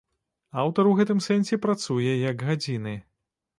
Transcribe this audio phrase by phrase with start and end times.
[0.61, 2.99] Аўтар у гэтым сэнсе працуе як гадзіны.